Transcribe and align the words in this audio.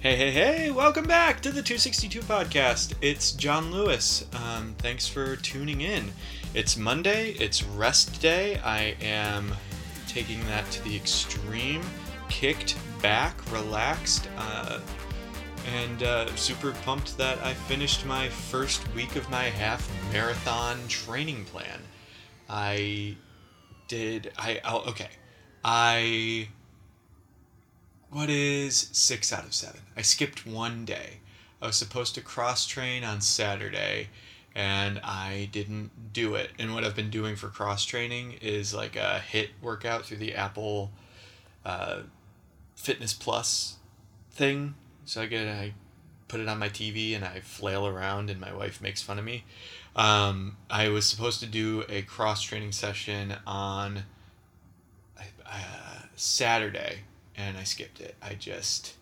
Hey, 0.00 0.16
hey, 0.16 0.30
hey, 0.30 0.70
welcome 0.70 1.04
back 1.04 1.42
to 1.42 1.50
the 1.50 1.60
262 1.60 2.20
podcast. 2.20 2.94
It's 3.02 3.32
John 3.32 3.70
Louis. 3.70 4.24
Um, 4.32 4.74
thanks 4.78 5.06
for 5.06 5.36
tuning 5.36 5.82
in. 5.82 6.10
It's 6.54 6.78
Monday, 6.78 7.32
it's 7.32 7.62
rest 7.62 8.22
day. 8.22 8.56
I 8.64 8.96
am 9.02 9.54
taking 10.08 10.40
that 10.46 10.70
to 10.70 10.84
the 10.84 10.96
extreme, 10.96 11.82
kicked 12.30 12.78
back, 13.02 13.36
relaxed, 13.52 14.26
uh, 14.38 14.80
and 15.76 16.02
uh, 16.02 16.34
super 16.34 16.72
pumped 16.82 17.18
that 17.18 17.36
I 17.44 17.52
finished 17.52 18.06
my 18.06 18.30
first 18.30 18.82
week 18.94 19.16
of 19.16 19.28
my 19.28 19.42
half 19.42 19.86
marathon 20.14 20.78
training 20.88 21.44
plan. 21.44 21.78
I 22.48 23.18
did, 23.86 24.32
I, 24.38 24.62
oh, 24.64 24.78
okay. 24.88 25.10
I 25.62 26.48
what 28.10 28.28
is 28.28 28.88
six 28.92 29.32
out 29.32 29.44
of 29.44 29.54
seven? 29.54 29.80
I 29.96 30.02
skipped 30.02 30.46
one 30.46 30.84
day. 30.84 31.20
I 31.62 31.66
was 31.66 31.76
supposed 31.76 32.14
to 32.16 32.20
cross 32.20 32.66
train 32.66 33.04
on 33.04 33.20
Saturday 33.20 34.08
and 34.54 34.98
I 35.04 35.48
didn't 35.52 36.12
do 36.12 36.34
it. 36.34 36.50
And 36.58 36.74
what 36.74 36.84
I've 36.84 36.96
been 36.96 37.10
doing 37.10 37.36
for 37.36 37.48
cross 37.48 37.84
training 37.84 38.34
is 38.40 38.74
like 38.74 38.96
a 38.96 39.22
HIIT 39.32 39.50
workout 39.62 40.06
through 40.06 40.16
the 40.16 40.34
Apple 40.34 40.90
uh, 41.64 42.00
Fitness 42.74 43.12
Plus 43.12 43.76
thing. 44.32 44.74
So 45.04 45.22
I 45.22 45.26
get 45.26 45.46
I 45.46 45.74
put 46.26 46.40
it 46.40 46.48
on 46.48 46.58
my 46.58 46.68
TV 46.68 47.14
and 47.14 47.24
I 47.24 47.40
flail 47.40 47.86
around 47.86 48.30
and 48.30 48.40
my 48.40 48.52
wife 48.52 48.80
makes 48.80 49.02
fun 49.02 49.18
of 49.18 49.24
me. 49.24 49.44
Um, 49.94 50.56
I 50.68 50.88
was 50.88 51.06
supposed 51.06 51.40
to 51.40 51.46
do 51.46 51.84
a 51.88 52.02
cross 52.02 52.42
training 52.42 52.72
session 52.72 53.34
on 53.46 54.04
uh, 55.18 56.02
Saturday 56.16 57.00
and 57.48 57.56
I 57.56 57.64
skipped 57.64 58.00
it. 58.00 58.14
I 58.22 58.34
just 58.34 58.94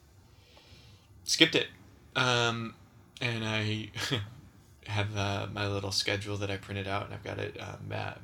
skipped 1.24 1.54
it. 1.54 1.68
Um, 2.14 2.74
and 3.20 3.44
I 3.44 3.90
have 4.86 5.16
uh, 5.16 5.46
my 5.52 5.66
little 5.66 5.92
schedule 5.92 6.36
that 6.38 6.50
I 6.50 6.56
printed 6.56 6.86
out, 6.86 7.06
and 7.06 7.14
I've 7.14 7.24
got 7.24 7.38
it 7.38 7.56
uh, 7.60 7.76
ma- 7.88 8.14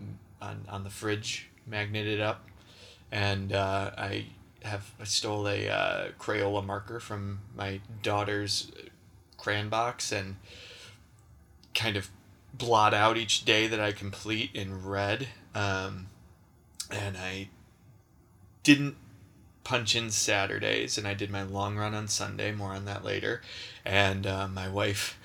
on 0.40 0.64
on 0.68 0.84
the 0.84 0.90
fridge, 0.90 1.48
magneted 1.66 2.20
up, 2.20 2.48
and 3.10 3.52
uh, 3.52 3.90
I 3.96 4.26
have 4.62 4.92
I 5.00 5.04
stole 5.04 5.48
a 5.48 5.68
uh, 5.68 6.08
Crayola 6.18 6.64
marker 6.64 7.00
from 7.00 7.40
my 7.56 7.80
daughter's 8.02 8.70
crayon 9.36 9.68
box 9.68 10.10
and 10.12 10.36
kind 11.74 11.96
of 11.96 12.08
blot 12.54 12.94
out 12.94 13.16
each 13.16 13.44
day 13.44 13.66
that 13.66 13.80
I 13.80 13.92
complete 13.92 14.50
in 14.54 14.84
red. 14.84 15.28
Um, 15.54 16.06
and 16.90 17.16
I 17.16 17.48
didn't 18.62 18.96
punch 19.64 19.96
in 19.96 20.10
Saturdays, 20.10 20.96
and 20.96 21.08
I 21.08 21.14
did 21.14 21.30
my 21.30 21.42
long 21.42 21.76
run 21.76 21.94
on 21.94 22.06
Sunday. 22.08 22.52
More 22.52 22.72
on 22.72 22.84
that 22.84 23.04
later. 23.04 23.42
And 23.84 24.26
uh, 24.26 24.46
my 24.46 24.68
wife, 24.68 25.18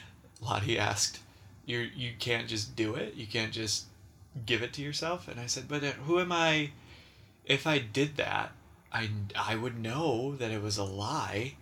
Lottie, 0.40 0.78
asked, 0.78 1.20
"You 1.66 1.88
you 1.94 2.12
can't 2.18 2.48
just 2.48 2.76
do 2.76 2.94
it. 2.94 3.14
You 3.14 3.26
can't 3.26 3.52
just 3.52 3.86
give 4.46 4.62
it 4.62 4.72
to 4.74 4.82
yourself." 4.82 5.26
And 5.28 5.40
I 5.40 5.46
said, 5.46 5.66
"But 5.68 5.82
uh, 5.82 5.92
who 6.06 6.20
am 6.20 6.30
I? 6.30 6.70
If 7.44 7.66
I 7.66 7.78
did 7.78 8.16
that, 8.18 8.52
I 8.92 9.10
I 9.34 9.56
would 9.56 9.80
know 9.80 10.36
that 10.36 10.50
it 10.50 10.62
was 10.62 10.78
a 10.78 10.84
lie." 10.84 11.54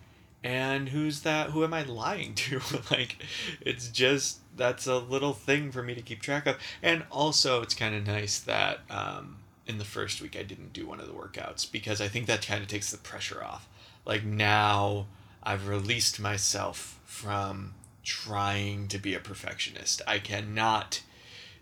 And 0.45 0.91
who's 0.91 1.23
that? 1.23 1.51
Who 1.51 1.65
am 1.65 1.75
I 1.75 1.83
lying 1.83 2.35
to? 2.35 2.61
like, 2.91 3.17
it's 3.61 3.89
just 3.89 4.39
that's 4.57 4.87
a 4.87 4.99
little 4.99 5.33
thing 5.33 5.73
for 5.73 5.83
me 5.83 5.95
to 5.95 6.03
keep 6.03 6.23
track 6.23 6.47
of. 6.47 6.57
And 6.83 7.05
also, 7.11 7.63
it's 7.63 7.75
kind 7.75 7.95
of 7.95 8.07
nice 8.07 8.39
that 8.41 8.81
um, 8.89 9.39
in 9.67 9.79
the 9.79 9.85
first 9.85 10.21
week 10.21 10.37
I 10.39 10.43
didn't 10.43 10.73
do 10.73 10.87
one 10.87 11.01
of 11.01 11.07
the 11.07 11.13
workouts 11.13 11.71
because 11.71 12.01
I 12.01 12.09
think 12.09 12.27
that 12.27 12.47
kind 12.47 12.63
of 12.63 12.69
takes 12.69 12.91
the 12.91 12.99
pressure 12.99 13.43
off. 13.43 13.69
Like 14.05 14.25
now 14.25 15.07
I've 15.43 15.69
released 15.69 16.21
myself 16.21 17.01
from 17.05 17.75
trying 18.03 18.89
to 18.89 18.99
be 18.99 19.15
a 19.15 19.21
perfectionist. 19.21 20.03
I 20.07 20.19
cannot 20.19 21.03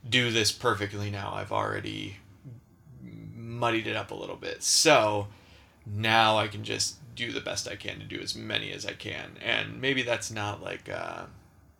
do 0.09 0.31
this 0.31 0.53
perfectly 0.53 1.10
now. 1.10 1.32
I've 1.34 1.53
already 1.53 2.16
muddied 3.34 3.87
it 3.87 3.97
up 3.97 4.10
a 4.10 4.14
little 4.14 4.37
bit. 4.37 4.62
So 4.62 5.28
now 5.87 6.38
I 6.38 6.48
can 6.48 6.64
just 6.64 6.97
do 7.14 7.32
the 7.32 7.41
best 7.41 7.69
I 7.69 7.76
can 7.76 7.98
to 7.98 8.04
do 8.04 8.20
as 8.20 8.34
many 8.34 8.72
as 8.72 8.84
I 8.84 8.93
can. 8.93 9.37
And 9.43 9.81
maybe 9.81 10.03
that's 10.03 10.31
not 10.31 10.62
like, 10.62 10.91
uh, 10.91 11.25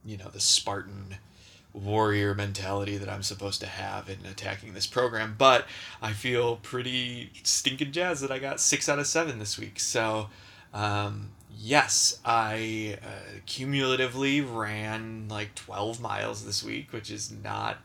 you 0.05 0.17
know, 0.17 0.29
the 0.29 0.41
Spartan 0.41 1.17
warrior 1.75 2.35
mentality 2.35 2.97
that 2.97 3.09
I'm 3.09 3.23
supposed 3.23 3.61
to 3.61 3.67
have 3.67 4.09
in 4.09 4.19
attacking 4.25 4.73
this 4.73 4.87
program. 4.87 5.35
But 5.37 5.67
I 6.01 6.13
feel 6.13 6.57
pretty 6.57 7.33
stinking 7.43 7.93
jazzed 7.93 8.23
that 8.23 8.31
I 8.31 8.39
got 8.39 8.61
six 8.61 8.89
out 8.89 8.99
of 8.99 9.07
seven 9.07 9.39
this 9.39 9.59
week. 9.59 9.81
So, 9.81 10.29
um, 10.73 11.31
yes, 11.59 12.21
I 12.25 12.99
uh, 13.03 13.41
cumulatively 13.47 14.41
ran 14.41 15.27
like 15.29 15.55
12 15.57 16.01
miles 16.01 16.47
this 16.47 16.63
week, 16.63 16.93
which 16.93 17.11
is 17.11 17.31
not 17.31 17.79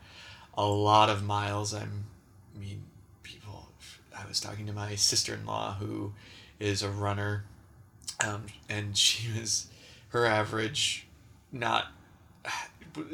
a 0.54 0.66
lot 0.66 1.10
of 1.10 1.24
miles. 1.24 1.74
I'm, 1.74 2.04
I 2.54 2.58
mean, 2.58 2.82
people, 3.22 3.68
I 4.16 4.26
was 4.26 4.40
talking 4.40 4.66
to 4.66 4.72
my 4.72 4.94
sister 4.94 5.34
in 5.34 5.44
law 5.44 5.74
who 5.74 6.12
is 6.60 6.82
a 6.82 6.90
runner, 6.90 7.44
um, 8.24 8.46
and 8.68 8.96
she 8.96 9.32
was, 9.38 9.66
her 10.10 10.26
average, 10.26 11.06
not 11.50 11.86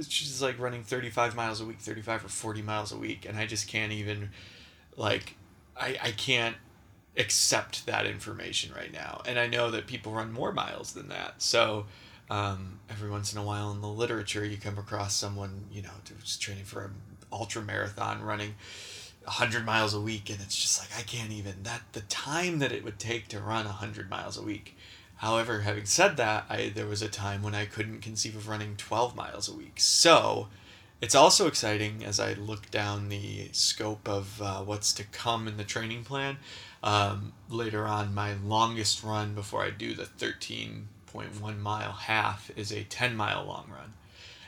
she's 0.08 0.42
like 0.42 0.58
running 0.58 0.82
35 0.82 1.34
miles 1.34 1.60
a 1.60 1.64
week 1.64 1.78
35 1.78 2.24
or 2.24 2.28
40 2.28 2.62
miles 2.62 2.92
a 2.92 2.96
week 2.96 3.26
and 3.28 3.38
i 3.38 3.46
just 3.46 3.68
can't 3.68 3.92
even 3.92 4.30
like 4.96 5.36
i 5.76 5.98
i 6.02 6.10
can't 6.10 6.56
accept 7.16 7.86
that 7.86 8.06
information 8.06 8.72
right 8.74 8.92
now. 8.92 9.22
And 9.26 9.38
i 9.38 9.46
know 9.46 9.70
that 9.70 9.86
people 9.86 10.12
run 10.12 10.32
more 10.32 10.52
miles 10.52 10.92
than 10.92 11.08
that. 11.08 11.40
So 11.40 11.86
um, 12.28 12.80
every 12.90 13.10
once 13.10 13.32
in 13.32 13.38
a 13.38 13.42
while 13.42 13.70
in 13.70 13.80
the 13.80 13.88
literature 13.88 14.44
you 14.44 14.56
come 14.56 14.78
across 14.78 15.14
someone 15.14 15.66
you 15.70 15.82
know 15.82 15.90
who's 16.08 16.36
training 16.36 16.64
for 16.64 16.84
an 16.84 16.94
ultra 17.32 17.62
marathon 17.62 18.22
running 18.22 18.54
100 19.24 19.64
miles 19.64 19.94
a 19.94 20.00
week 20.00 20.30
and 20.30 20.40
it's 20.40 20.56
just 20.56 20.80
like 20.80 20.98
i 20.98 21.02
can't 21.02 21.32
even 21.32 21.62
that 21.62 21.82
the 21.92 22.00
time 22.02 22.58
that 22.60 22.72
it 22.72 22.84
would 22.84 22.98
take 22.98 23.28
to 23.28 23.40
run 23.40 23.64
100 23.64 24.10
miles 24.10 24.36
a 24.36 24.42
week 24.42 24.75
However, 25.16 25.60
having 25.60 25.86
said 25.86 26.16
that, 26.18 26.44
I 26.48 26.68
there 26.74 26.86
was 26.86 27.02
a 27.02 27.08
time 27.08 27.42
when 27.42 27.54
I 27.54 27.64
couldn't 27.64 28.00
conceive 28.00 28.36
of 28.36 28.48
running 28.48 28.76
12 28.76 29.16
miles 29.16 29.48
a 29.48 29.54
week. 29.54 29.80
So, 29.80 30.48
it's 31.00 31.14
also 31.14 31.46
exciting 31.46 32.04
as 32.04 32.18
I 32.18 32.34
look 32.34 32.70
down 32.70 33.08
the 33.08 33.50
scope 33.52 34.08
of 34.08 34.40
uh, 34.40 34.60
what's 34.62 34.92
to 34.94 35.04
come 35.04 35.46
in 35.46 35.56
the 35.56 35.64
training 35.64 36.04
plan. 36.04 36.38
Um, 36.82 37.32
later 37.48 37.86
on, 37.86 38.14
my 38.14 38.34
longest 38.34 39.02
run 39.02 39.34
before 39.34 39.62
I 39.62 39.70
do 39.70 39.94
the 39.94 40.04
13.1 40.04 41.58
mile 41.58 41.92
half 41.92 42.50
is 42.56 42.72
a 42.72 42.84
10 42.84 43.16
mile 43.16 43.44
long 43.44 43.68
run. 43.70 43.92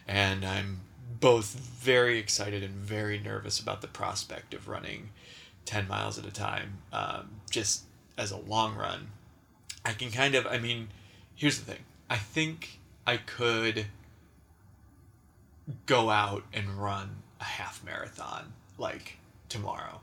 And 0.06 0.44
I'm 0.44 0.80
both 1.20 1.54
very 1.54 2.18
excited 2.18 2.62
and 2.62 2.74
very 2.74 3.18
nervous 3.18 3.60
about 3.60 3.82
the 3.82 3.88
prospect 3.88 4.54
of 4.54 4.68
running 4.68 5.10
10 5.66 5.86
miles 5.86 6.18
at 6.18 6.24
a 6.24 6.32
time, 6.32 6.78
um, 6.92 7.40
just 7.50 7.82
as 8.16 8.30
a 8.30 8.36
long 8.36 8.74
run 8.74 9.10
I 9.88 9.92
can 9.92 10.10
kind 10.10 10.34
of, 10.34 10.46
I 10.46 10.58
mean, 10.58 10.88
here's 11.34 11.58
the 11.58 11.64
thing. 11.64 11.82
I 12.10 12.16
think 12.16 12.78
I 13.06 13.16
could 13.16 13.86
go 15.86 16.10
out 16.10 16.44
and 16.52 16.68
run 16.74 17.22
a 17.40 17.44
half 17.44 17.82
marathon 17.82 18.52
like 18.76 19.16
tomorrow. 19.48 20.00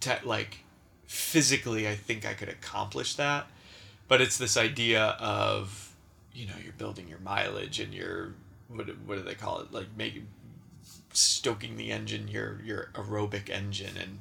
To, 0.00 0.18
like 0.24 0.58
physically, 1.06 1.88
I 1.88 1.94
think 1.94 2.26
I 2.26 2.34
could 2.34 2.50
accomplish 2.50 3.14
that. 3.14 3.46
But 4.08 4.20
it's 4.20 4.36
this 4.36 4.58
idea 4.58 5.16
of, 5.18 5.94
you 6.34 6.46
know, 6.46 6.56
you're 6.62 6.74
building 6.74 7.08
your 7.08 7.20
mileage 7.20 7.80
and 7.80 7.94
you're, 7.94 8.34
what, 8.68 8.88
what 9.06 9.16
do 9.16 9.22
they 9.22 9.34
call 9.34 9.60
it? 9.60 9.72
Like 9.72 9.86
making, 9.96 10.26
stoking 11.14 11.78
the 11.78 11.92
engine, 11.92 12.28
your, 12.28 12.60
your 12.62 12.90
aerobic 12.92 13.48
engine 13.48 13.96
and 13.96 14.18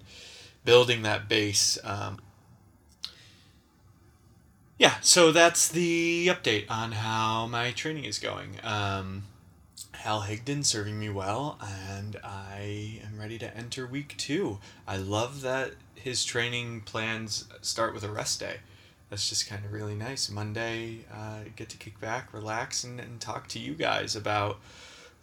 building 0.64 1.01
that 1.01 1.28
base. 1.28 1.78
Um, 1.84 2.19
yeah, 4.77 5.00
so 5.01 5.31
that's 5.31 5.68
the 5.68 6.27
update 6.27 6.65
on 6.69 6.91
how 6.91 7.47
my 7.47 7.71
training 7.71 8.06
is 8.06 8.19
going. 8.19 8.57
Um, 8.63 9.24
Hal 9.94 10.21
Higdon 10.21 10.63
serving 10.63 11.00
me 11.00 11.09
well, 11.09 11.57
and 11.89 12.18
I 12.24 13.01
am 13.03 13.19
ready 13.19 13.39
to 13.39 13.57
enter 13.57 13.88
week 13.88 14.15
two. 14.18 14.59
I 14.88 14.97
love 14.97 15.41
that 15.41 15.71
his 15.95 16.24
training 16.24 16.81
plans 16.81 17.45
start 17.62 17.94
with 17.95 18.03
a 18.03 18.12
rest 18.12 18.39
day. 18.39 18.57
That's 19.09 19.27
just 19.27 19.50
kind 19.50 19.65
of 19.65 19.74
really 19.74 19.95
nice. 19.95 20.29
Monday, 20.29 21.06
uh, 21.12 21.50
get 21.56 21.69
to 21.69 21.77
kick 21.77 22.00
back, 22.00 22.31
relax, 22.31 22.83
and, 22.83 23.00
and 23.00 23.19
talk 23.19 23.47
to 23.50 23.59
you 23.59 23.74
guys 23.74 24.15
about 24.15 24.59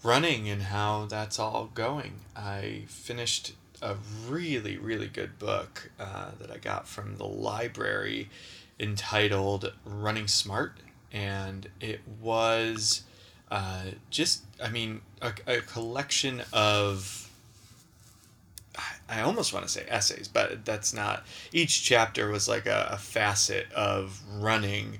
running 0.02 0.48
and 0.48 0.62
how 0.62 1.06
that's 1.06 1.38
all 1.38 1.70
going. 1.74 2.20
I 2.34 2.84
finished 2.88 3.52
a 3.80 3.94
really, 4.28 4.76
really 4.78 5.08
good 5.08 5.38
book 5.38 5.90
uh, 6.00 6.32
that 6.40 6.50
I 6.50 6.56
got 6.56 6.88
from 6.88 7.16
the 7.16 7.26
library 7.26 8.30
entitled 8.78 9.72
Running 9.84 10.28
Smart, 10.28 10.78
and 11.12 11.68
it 11.80 12.00
was 12.20 13.02
uh, 13.50 13.82
just, 14.10 14.42
I 14.62 14.68
mean, 14.68 15.00
a, 15.22 15.32
a 15.46 15.60
collection 15.60 16.42
of. 16.52 17.20
I 19.08 19.20
almost 19.20 19.52
want 19.52 19.64
to 19.64 19.70
say 19.70 19.84
essays, 19.88 20.26
but 20.26 20.64
that's 20.64 20.92
not. 20.92 21.24
Each 21.52 21.84
chapter 21.84 22.30
was 22.30 22.48
like 22.48 22.66
a, 22.66 22.88
a 22.92 22.96
facet 22.96 23.70
of 23.72 24.20
running 24.32 24.98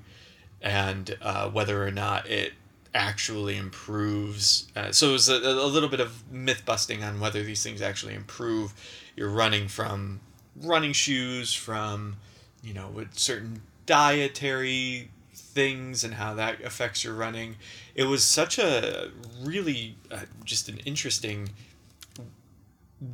and 0.61 1.17
uh, 1.21 1.49
whether 1.49 1.85
or 1.85 1.91
not 1.91 2.29
it 2.29 2.53
actually 2.93 3.57
improves. 3.57 4.67
Uh, 4.75 4.91
so 4.91 5.09
it 5.09 5.13
was 5.13 5.27
a, 5.29 5.35
a 5.35 5.67
little 5.67 5.89
bit 5.89 5.99
of 5.99 6.23
myth 6.31 6.63
busting 6.65 7.03
on 7.03 7.19
whether 7.19 7.43
these 7.43 7.61
things 7.61 7.81
actually 7.81 8.15
improve 8.15 8.73
your 9.15 9.29
running 9.29 9.67
from 9.67 10.21
running 10.61 10.93
shoes, 10.93 11.53
from 11.53 12.15
you 12.65 12.73
know 12.73 12.89
with 12.89 13.17
certain 13.17 13.61
dietary 13.85 15.09
things 15.33 16.03
and 16.03 16.15
how 16.15 16.33
that 16.33 16.61
affects 16.63 17.03
your 17.03 17.13
running. 17.13 17.55
It 17.93 18.05
was 18.05 18.23
such 18.23 18.57
a 18.57 19.11
really 19.41 19.95
uh, 20.11 20.21
just 20.43 20.67
an 20.67 20.79
interesting 20.79 21.49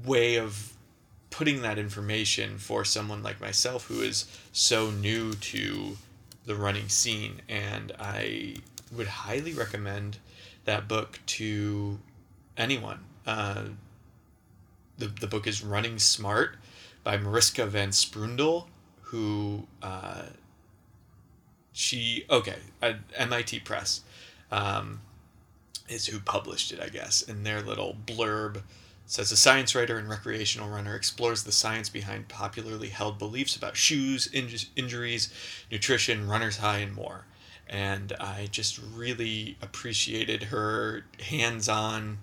way 0.06 0.38
of 0.38 0.74
putting 1.30 1.62
that 1.62 1.78
information 1.78 2.58
for 2.58 2.84
someone 2.84 3.24
like 3.24 3.40
myself 3.40 3.88
who 3.88 4.02
is 4.02 4.26
so 4.52 4.92
new 4.92 5.34
to 5.34 5.98
the 6.46 6.56
running 6.56 6.90
scene 6.90 7.42
and 7.48 7.92
I 8.00 8.56
would 8.92 9.08
highly 9.08 9.54
recommend 9.54 10.18
that 10.66 10.88
book 10.88 11.20
to 11.26 12.00
anyone. 12.58 13.00
Uh, 13.26 13.64
the, 14.98 15.08
the 15.08 15.28
book 15.28 15.48
is 15.48 15.64
Running 15.64 15.98
Smart 15.98 16.58
by 17.04 17.18
Mariska 17.18 17.66
van 17.66 17.90
Sproendel, 17.90 18.68
who 19.12 19.68
uh, 19.82 20.24
she 21.74 22.24
okay 22.30 22.56
at 22.82 22.96
MIT 23.18 23.60
Press 23.60 24.02
um, 24.52 25.02
is 25.90 26.06
who 26.08 26.20
published 26.20 26.72
it, 26.72 26.80
I 26.82 26.88
guess. 26.88 27.22
And 27.22 27.46
their 27.46 27.62
little 27.62 27.98
blurb 28.06 28.62
says 29.06 29.30
a 29.34 29.38
science 29.38 29.76
writer 29.76 29.98
and 29.98 30.08
recreational 30.08 30.70
runner 30.70 30.96
explores 30.96 31.44
the 31.44 31.52
science 31.52 31.90
behind 31.90 32.30
popularly 32.30 32.88
held 32.88 33.20
beliefs 33.20 33.58
about 33.58 33.76
shoes, 33.76 34.30
injuries, 34.34 35.30
nutrition, 35.70 36.30
runner's 36.30 36.58
high, 36.58 36.78
and 36.78 36.96
more. 36.96 37.26
And 37.68 38.14
I 38.18 38.48
just 38.50 38.80
really 38.96 39.58
appreciated 39.62 40.44
her 40.44 41.04
hands-on 41.20 42.20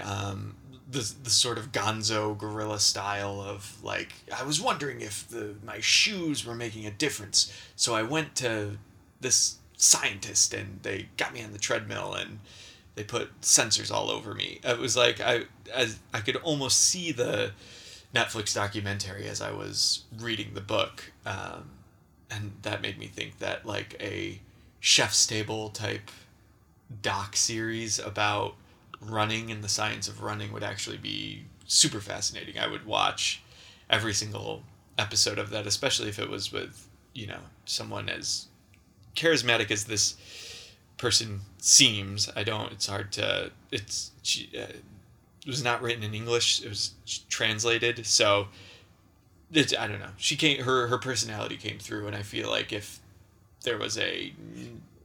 um, 0.00 0.54
the 0.90 1.14
the 1.22 1.30
sort 1.30 1.58
of 1.58 1.72
gonzo 1.72 2.36
guerrilla 2.36 2.78
style 2.78 3.40
of 3.40 3.82
like 3.82 4.12
I 4.36 4.42
was 4.44 4.60
wondering 4.60 5.00
if 5.00 5.26
the 5.28 5.54
my 5.64 5.80
shoes 5.80 6.44
were 6.44 6.54
making 6.54 6.86
a 6.86 6.90
difference. 6.90 7.52
So 7.76 7.94
I 7.94 8.02
went 8.02 8.34
to 8.36 8.78
this 9.20 9.56
scientist 9.76 10.54
and 10.54 10.80
they 10.82 11.08
got 11.16 11.32
me 11.32 11.42
on 11.42 11.52
the 11.52 11.58
treadmill 11.58 12.14
and 12.14 12.40
they 12.94 13.04
put 13.04 13.40
sensors 13.40 13.90
all 13.90 14.10
over 14.10 14.34
me. 14.34 14.60
It 14.62 14.78
was 14.78 14.96
like 14.96 15.20
I 15.20 15.44
as 15.72 15.98
I 16.12 16.20
could 16.20 16.36
almost 16.36 16.82
see 16.82 17.12
the 17.12 17.52
Netflix 18.14 18.54
documentary 18.54 19.26
as 19.26 19.40
I 19.40 19.50
was 19.50 20.04
reading 20.18 20.52
the 20.54 20.60
book, 20.60 21.12
um, 21.26 21.70
and 22.30 22.52
that 22.62 22.80
made 22.80 22.98
me 22.98 23.06
think 23.06 23.38
that 23.40 23.66
like 23.66 23.96
a 24.00 24.40
chef's 24.78 25.26
table 25.26 25.70
type 25.70 26.10
doc 27.02 27.34
series 27.34 27.98
about 27.98 28.54
running 29.10 29.50
and 29.50 29.62
the 29.62 29.68
science 29.68 30.08
of 30.08 30.22
running 30.22 30.52
would 30.52 30.62
actually 30.62 30.96
be 30.96 31.44
super 31.66 32.00
fascinating. 32.00 32.58
I 32.58 32.66
would 32.66 32.86
watch 32.86 33.42
every 33.88 34.14
single 34.14 34.62
episode 34.98 35.38
of 35.38 35.50
that, 35.50 35.66
especially 35.66 36.08
if 36.08 36.18
it 36.18 36.30
was 36.30 36.52
with, 36.52 36.88
you 37.12 37.26
know, 37.26 37.40
someone 37.64 38.08
as 38.08 38.46
charismatic 39.16 39.70
as 39.70 39.84
this 39.84 40.16
person 40.96 41.40
seems. 41.58 42.30
I 42.36 42.44
don't, 42.44 42.72
it's 42.72 42.86
hard 42.86 43.12
to, 43.12 43.50
it's, 43.70 44.12
she, 44.22 44.50
uh, 44.56 44.66
it 45.42 45.46
was 45.46 45.62
not 45.62 45.82
written 45.82 46.02
in 46.02 46.14
English, 46.14 46.62
it 46.62 46.68
was 46.68 46.92
translated. 47.28 48.06
So, 48.06 48.48
it's, 49.52 49.74
I 49.76 49.86
don't 49.86 50.00
know. 50.00 50.10
She 50.16 50.36
came, 50.36 50.64
her, 50.64 50.88
her 50.88 50.98
personality 50.98 51.56
came 51.56 51.78
through, 51.78 52.06
and 52.06 52.16
I 52.16 52.22
feel 52.22 52.50
like 52.50 52.72
if 52.72 53.00
there 53.62 53.78
was 53.78 53.98
a 53.98 54.32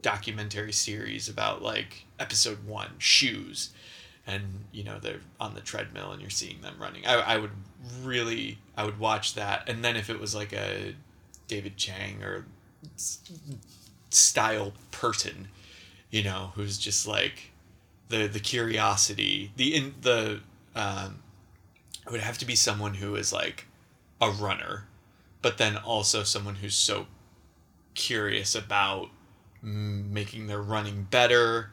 documentary 0.01 0.74
series 0.74 1.28
about 1.28 1.62
like 1.62 2.06
episode 2.19 2.66
one 2.66 2.92
shoes. 2.98 3.72
And 4.28 4.66
you 4.72 4.84
know 4.84 5.00
they're 5.00 5.22
on 5.40 5.56
the 5.56 5.62
treadmill 5.62 6.12
and 6.12 6.22
you're 6.22 6.30
seeing 6.30 6.62
them 6.62 6.75
running. 6.80 7.06
I, 7.06 7.16
I 7.16 7.38
would 7.38 7.51
really 8.04 8.60
i 8.78 8.84
would 8.84 9.00
watch 9.00 9.34
that. 9.36 9.68
And 9.68 9.84
then 9.84 9.96
if 9.96 10.10
it 10.10 10.19
was 10.19 10.36
like 10.36 10.54
a 10.54 10.96
david 11.48 11.78
chang 11.78 12.24
or 12.24 12.46
style 14.12 14.74
person 14.92 15.48
you 16.10 16.24
know 16.24 16.51
who's 16.56 16.78
just 16.78 17.07
like 17.07 17.51
the 18.10 18.28
the 18.28 18.40
curiosity 18.40 19.51
the 19.56 19.75
in 19.75 19.94
the 20.01 20.40
um 20.75 21.19
it 22.06 22.12
would 22.12 22.22
have 22.22 22.38
to 22.38 22.46
be 22.46 22.56
someone 22.56 22.96
who 22.96 23.16
is 23.16 23.31
like 23.31 23.68
a 24.22 24.30
runner 24.30 24.86
but 25.42 25.57
then 25.57 25.78
also 25.78 26.24
someone 26.24 26.56
who's 26.56 26.75
so 26.75 27.06
curious 27.94 28.56
about 28.56 29.10
making 29.62 30.48
their 30.48 30.62
running 30.62 31.08
better. 31.10 31.72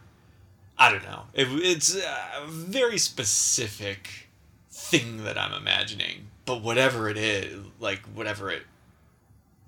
I 0.79 0.91
don't 0.91 1.05
know. 1.05 1.25
It, 1.33 1.49
it's 1.51 1.95
a 1.95 2.47
very 2.47 2.99
specific 2.99 4.29
thing 4.71 5.25
that 5.25 5.39
I'm 5.39 5.53
imagining, 5.53 6.29
but 6.45 6.63
whatever 6.63 7.09
it 7.09 7.17
is, 7.17 7.65
like 7.81 8.01
whatever 8.07 8.51
it 8.51 8.63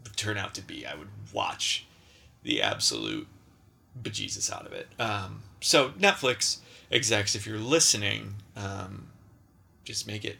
would 0.05 0.17
turn 0.17 0.37
out 0.37 0.55
to 0.55 0.62
be, 0.62 0.87
I 0.87 0.94
would 0.94 1.09
watch 1.32 1.87
the 2.43 2.62
absolute 2.62 3.26
bejesus 4.00 4.53
out 4.53 4.67
of 4.67 4.73
it. 4.73 4.88
Um, 4.99 5.43
so 5.61 5.91
Netflix 5.91 6.59
execs, 6.91 7.35
if 7.35 7.47
you're 7.47 7.59
listening, 7.59 8.35
um, 8.56 9.09
just 9.85 10.06
make 10.06 10.25
it, 10.25 10.37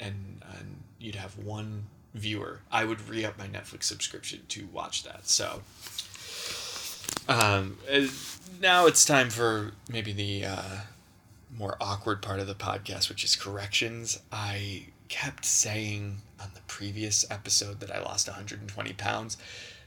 and 0.00 0.42
and 0.58 0.82
you'd 0.98 1.14
have 1.14 1.38
one 1.38 1.84
viewer. 2.14 2.60
I 2.70 2.84
would 2.84 3.08
re 3.08 3.24
up 3.24 3.38
my 3.38 3.46
Netflix 3.46 3.84
subscription 3.84 4.42
to 4.48 4.66
watch 4.66 5.04
that. 5.04 5.28
So 5.28 5.62
um, 7.28 7.78
now 8.60 8.86
it's 8.86 9.04
time 9.04 9.30
for 9.30 9.72
maybe 9.88 10.12
the 10.12 10.46
uh, 10.46 10.80
more 11.56 11.76
awkward 11.80 12.22
part 12.22 12.40
of 12.40 12.46
the 12.46 12.54
podcast, 12.54 13.08
which 13.08 13.24
is 13.24 13.36
corrections. 13.36 14.20
I 14.30 14.86
kept 15.08 15.44
saying 15.44 16.18
on 16.40 16.50
the 16.54 16.60
previous 16.62 17.30
episode 17.30 17.80
that 17.80 17.94
I 17.94 18.00
lost 18.00 18.28
120 18.28 18.92
pounds. 18.94 19.36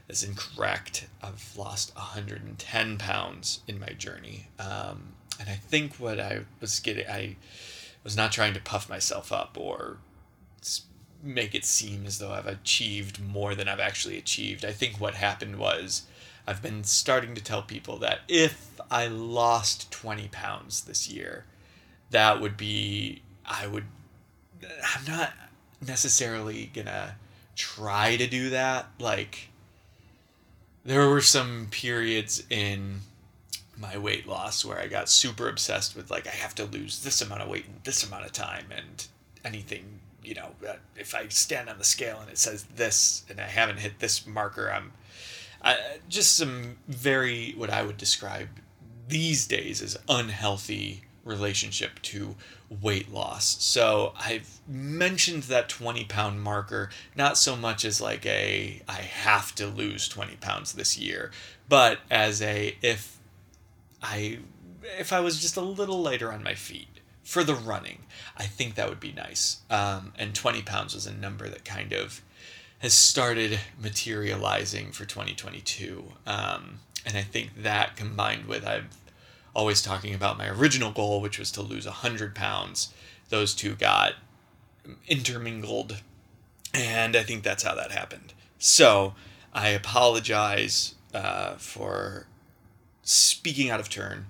That's 0.06 0.22
incorrect. 0.22 1.08
I've 1.22 1.56
lost 1.56 1.94
110 1.96 2.98
pounds 2.98 3.60
in 3.66 3.80
my 3.80 3.88
journey. 3.88 4.46
Um, 4.58 5.14
and 5.40 5.48
I 5.48 5.54
think 5.54 5.96
what 5.96 6.20
I 6.20 6.40
was 6.60 6.78
getting, 6.80 7.08
I 7.08 7.36
was 8.04 8.16
not 8.16 8.30
trying 8.30 8.54
to 8.54 8.60
puff 8.60 8.88
myself 8.88 9.32
up 9.32 9.56
or 9.58 9.96
make 11.22 11.54
it 11.54 11.64
seem 11.64 12.06
as 12.06 12.18
though 12.18 12.32
I've 12.32 12.46
achieved 12.46 13.20
more 13.20 13.54
than 13.54 13.68
I've 13.68 13.80
actually 13.80 14.18
achieved. 14.18 14.64
I 14.64 14.72
think 14.72 15.00
what 15.00 15.14
happened 15.14 15.56
was 15.56 16.02
I've 16.46 16.62
been 16.62 16.84
starting 16.84 17.34
to 17.34 17.42
tell 17.42 17.62
people 17.62 17.98
that 17.98 18.20
if 18.28 18.80
I 18.90 19.08
lost 19.08 19.90
20 19.90 20.28
pounds 20.28 20.82
this 20.84 21.08
year, 21.08 21.44
that 22.10 22.40
would 22.40 22.56
be, 22.56 23.22
I 23.44 23.66
would, 23.66 23.84
I'm 24.62 25.04
not 25.06 25.32
necessarily 25.84 26.70
gonna 26.72 27.16
try 27.56 28.16
to 28.16 28.26
do 28.26 28.50
that. 28.50 28.86
Like, 28.98 29.48
there 30.84 31.08
were 31.08 31.20
some 31.20 31.68
periods 31.70 32.44
in 32.48 33.00
my 33.76 33.98
weight 33.98 34.26
loss 34.26 34.64
where 34.64 34.78
I 34.78 34.86
got 34.86 35.08
super 35.08 35.48
obsessed 35.48 35.96
with, 35.96 36.10
like, 36.10 36.26
I 36.26 36.30
have 36.30 36.54
to 36.56 36.64
lose 36.64 37.02
this 37.02 37.20
amount 37.20 37.42
of 37.42 37.48
weight 37.48 37.66
in 37.66 37.74
this 37.82 38.06
amount 38.06 38.24
of 38.24 38.32
time, 38.32 38.66
and 38.74 39.06
anything, 39.44 40.00
you 40.26 40.34
know, 40.34 40.50
uh, 40.68 40.74
if 40.96 41.14
I 41.14 41.28
stand 41.28 41.68
on 41.68 41.78
the 41.78 41.84
scale 41.84 42.18
and 42.20 42.28
it 42.28 42.38
says 42.38 42.64
this 42.74 43.24
and 43.30 43.40
I 43.40 43.44
haven't 43.44 43.78
hit 43.78 44.00
this 44.00 44.26
marker, 44.26 44.70
I'm 44.70 44.92
just 46.08 46.36
some 46.36 46.78
very 46.88 47.54
what 47.56 47.70
I 47.70 47.82
would 47.82 47.96
describe 47.96 48.48
these 49.08 49.46
days 49.46 49.80
as 49.82 49.96
unhealthy 50.08 51.02
relationship 51.24 52.00
to 52.02 52.36
weight 52.82 53.12
loss. 53.12 53.56
So 53.62 54.12
I've 54.18 54.60
mentioned 54.68 55.44
that 55.44 55.68
20 55.68 56.04
pound 56.04 56.42
marker, 56.42 56.90
not 57.14 57.38
so 57.38 57.56
much 57.56 57.84
as 57.84 58.00
like 58.00 58.26
a 58.26 58.82
I 58.88 59.00
have 59.00 59.54
to 59.56 59.66
lose 59.66 60.08
20 60.08 60.36
pounds 60.36 60.72
this 60.72 60.98
year, 60.98 61.30
but 61.68 62.00
as 62.10 62.42
a 62.42 62.76
if 62.82 63.18
I 64.02 64.38
if 64.98 65.12
I 65.12 65.20
was 65.20 65.40
just 65.40 65.56
a 65.56 65.60
little 65.60 66.02
lighter 66.02 66.32
on 66.32 66.42
my 66.42 66.54
feet 66.54 66.95
for 67.26 67.42
the 67.42 67.56
running, 67.56 68.04
I 68.36 68.44
think 68.44 68.76
that 68.76 68.88
would 68.88 69.00
be 69.00 69.10
nice. 69.10 69.58
Um, 69.68 70.12
and 70.16 70.32
20 70.32 70.62
pounds 70.62 70.94
was 70.94 71.08
a 71.08 71.12
number 71.12 71.48
that 71.48 71.64
kind 71.64 71.92
of 71.92 72.22
has 72.78 72.94
started 72.94 73.58
materializing 73.82 74.92
for 74.92 75.04
2022. 75.04 76.04
Um, 76.24 76.78
and 77.04 77.16
I 77.16 77.22
think 77.22 77.50
that 77.62 77.96
combined 77.96 78.46
with 78.46 78.64
I've 78.64 78.96
always 79.56 79.82
talking 79.82 80.14
about 80.14 80.38
my 80.38 80.48
original 80.48 80.92
goal, 80.92 81.20
which 81.20 81.36
was 81.36 81.50
to 81.52 81.62
lose 81.62 81.84
100 81.84 82.36
pounds, 82.36 82.94
those 83.28 83.56
two 83.56 83.74
got 83.74 84.12
intermingled. 85.08 86.02
And 86.72 87.16
I 87.16 87.24
think 87.24 87.42
that's 87.42 87.64
how 87.64 87.74
that 87.74 87.90
happened. 87.90 88.34
So 88.60 89.14
I 89.52 89.70
apologize 89.70 90.94
uh, 91.12 91.56
for 91.56 92.28
speaking 93.02 93.68
out 93.68 93.80
of 93.80 93.88
turn 93.88 94.26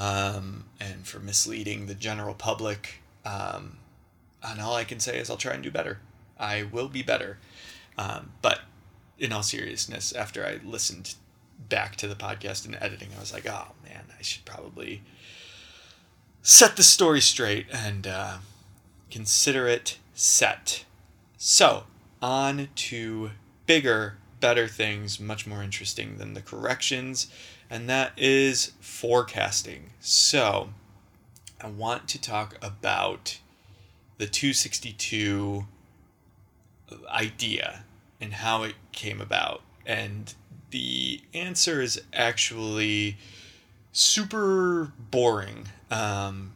um, 0.00 0.64
and 0.80 1.06
for 1.06 1.20
misleading 1.20 1.84
the 1.84 1.94
general 1.94 2.34
public. 2.34 3.02
Um, 3.26 3.76
and 4.42 4.58
all 4.58 4.74
I 4.74 4.84
can 4.84 4.98
say 4.98 5.18
is 5.18 5.28
I'll 5.28 5.36
try 5.36 5.52
and 5.52 5.62
do 5.62 5.70
better. 5.70 6.00
I 6.38 6.62
will 6.62 6.88
be 6.88 7.02
better. 7.02 7.38
Um, 7.98 8.32
but 8.40 8.60
in 9.18 9.30
all 9.30 9.42
seriousness, 9.42 10.14
after 10.14 10.44
I 10.44 10.58
listened 10.64 11.14
back 11.68 11.96
to 11.96 12.08
the 12.08 12.14
podcast 12.14 12.64
and 12.64 12.78
editing, 12.80 13.10
I 13.14 13.20
was 13.20 13.34
like, 13.34 13.46
oh 13.46 13.72
man, 13.84 14.04
I 14.18 14.22
should 14.22 14.46
probably 14.46 15.02
set 16.40 16.76
the 16.76 16.82
story 16.82 17.20
straight 17.20 17.66
and 17.70 18.06
uh, 18.06 18.38
consider 19.10 19.68
it 19.68 19.98
set. 20.14 20.86
So, 21.36 21.84
on 22.22 22.68
to 22.74 23.32
bigger, 23.66 24.16
better 24.40 24.66
things, 24.66 25.20
much 25.20 25.46
more 25.46 25.62
interesting 25.62 26.16
than 26.16 26.32
the 26.32 26.40
corrections, 26.40 27.30
and 27.70 27.88
that 27.88 28.12
is 28.16 28.72
forecasting. 28.80 29.90
So, 30.00 30.70
I 31.60 31.68
want 31.68 32.08
to 32.08 32.20
talk 32.20 32.56
about 32.60 33.38
the 34.18 34.26
262 34.26 35.66
idea 37.08 37.84
and 38.20 38.34
how 38.34 38.64
it 38.64 38.74
came 38.92 39.20
about. 39.20 39.62
And 39.86 40.34
the 40.70 41.22
answer 41.32 41.80
is 41.80 42.00
actually 42.12 43.16
super 43.92 44.92
boring 45.10 45.68
um, 45.90 46.52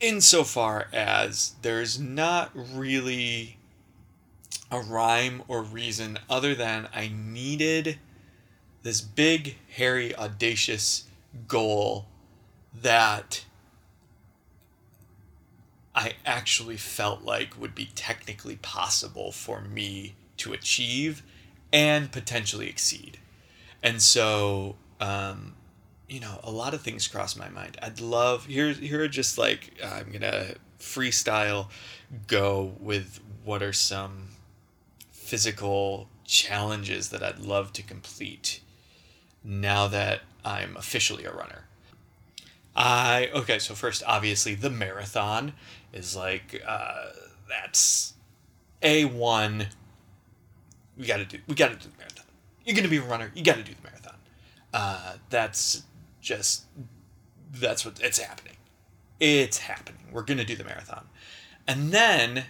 insofar 0.00 0.88
as 0.92 1.54
there's 1.62 1.98
not 1.98 2.50
really 2.54 3.56
a 4.70 4.80
rhyme 4.80 5.42
or 5.48 5.62
reason 5.62 6.18
other 6.30 6.54
than 6.54 6.88
I 6.94 7.10
needed 7.14 7.98
this 8.82 9.00
big, 9.00 9.56
hairy, 9.70 10.14
audacious 10.16 11.04
goal 11.48 12.06
that 12.74 13.44
I 15.94 16.14
actually 16.24 16.76
felt 16.76 17.22
like 17.22 17.60
would 17.60 17.74
be 17.74 17.90
technically 17.94 18.56
possible 18.56 19.30
for 19.30 19.60
me 19.60 20.14
to 20.38 20.52
achieve 20.52 21.22
and 21.72 22.10
potentially 22.10 22.68
exceed. 22.68 23.18
And 23.82 24.00
so, 24.00 24.76
um, 25.00 25.54
you 26.08 26.20
know, 26.20 26.40
a 26.42 26.50
lot 26.50 26.74
of 26.74 26.82
things 26.82 27.06
cross 27.08 27.36
my 27.36 27.48
mind. 27.48 27.78
I'd 27.82 28.00
love 28.00 28.46
here. 28.46 28.70
Here 28.70 29.02
are 29.02 29.08
just 29.08 29.38
like 29.38 29.74
I'm 29.84 30.10
gonna 30.10 30.54
freestyle 30.78 31.68
go 32.26 32.74
with 32.80 33.20
what 33.44 33.62
are 33.62 33.72
some 33.72 34.28
physical 35.10 36.08
challenges 36.24 37.10
that 37.10 37.22
I'd 37.22 37.38
love 37.38 37.72
to 37.74 37.82
complete 37.82 38.60
now 39.44 39.88
that 39.88 40.20
I'm 40.44 40.76
officially 40.76 41.24
a 41.24 41.32
runner. 41.32 41.64
I 42.74 43.30
okay, 43.34 43.58
so 43.58 43.74
first 43.74 44.02
obviously 44.06 44.54
the 44.54 44.70
marathon 44.70 45.52
is 45.92 46.16
like 46.16 46.62
uh, 46.66 47.10
that's 47.48 48.14
a 48.82 49.04
one. 49.04 49.66
We 50.96 51.06
got 51.06 51.18
to 51.18 51.24
do. 51.24 51.38
We 51.46 51.54
got 51.54 51.68
to 51.68 51.76
do 51.76 51.88
the 51.90 51.98
marathon. 51.98 52.24
You're 52.64 52.76
gonna 52.76 52.88
be 52.88 52.98
a 52.98 53.02
runner. 53.02 53.30
You 53.34 53.44
got 53.44 53.56
to 53.56 53.62
do 53.62 53.72
the 53.72 53.88
marathon. 53.88 54.16
Uh, 54.72 55.14
that's 55.28 55.82
just 56.20 56.64
that's 57.52 57.84
what 57.84 58.00
it's 58.00 58.18
happening. 58.18 58.56
It's 59.20 59.58
happening. 59.58 60.06
We're 60.10 60.22
gonna 60.22 60.44
do 60.44 60.56
the 60.56 60.64
marathon, 60.64 61.08
and 61.66 61.92
then 61.92 62.44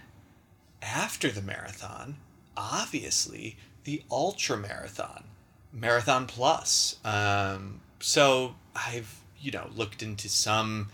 after 0.80 1.30
the 1.30 1.42
marathon, 1.42 2.16
obviously 2.56 3.56
the 3.84 4.02
ultra 4.10 4.56
marathon, 4.56 5.24
marathon 5.72 6.26
plus. 6.26 6.96
Um, 7.04 7.80
so 8.00 8.54
I've 8.74 9.20
you 9.40 9.50
know 9.50 9.70
looked 9.74 10.02
into 10.02 10.28
some 10.28 10.88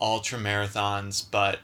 ultra 0.00 0.38
marathons, 0.38 1.24
but 1.30 1.60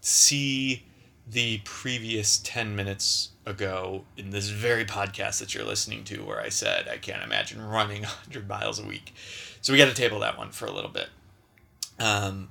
see 0.00 0.84
the 1.28 1.60
previous 1.64 2.38
10 2.38 2.74
minutes 2.74 3.30
ago 3.46 4.04
in 4.16 4.30
this 4.30 4.48
very 4.48 4.84
podcast 4.84 5.38
that 5.38 5.54
you're 5.54 5.64
listening 5.64 6.02
to 6.04 6.24
where 6.24 6.40
I 6.40 6.48
said 6.48 6.88
I 6.88 6.96
can't 6.96 7.22
imagine 7.22 7.62
running 7.62 8.02
100 8.02 8.48
miles 8.48 8.78
a 8.78 8.84
week. 8.84 9.14
So 9.60 9.72
we 9.72 9.78
got 9.78 9.88
to 9.88 9.94
table 9.94 10.20
that 10.20 10.38
one 10.38 10.50
for 10.50 10.66
a 10.66 10.72
little 10.72 10.90
bit. 10.90 11.08
Um, 11.98 12.48